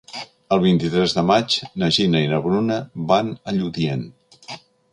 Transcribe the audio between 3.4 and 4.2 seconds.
a Lludient.